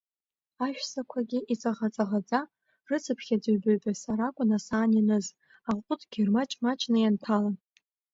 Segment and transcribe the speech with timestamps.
[0.65, 2.39] Ашәсақәагьы, иҵаӷа-ҵаӷаӡа,
[2.87, 5.25] рыцԥхьаӡа ҩба-ҩба са ракәын асаан ианыз,
[5.69, 7.55] аҟәыдгьы рмаҷ-маҷны ианҭәалан.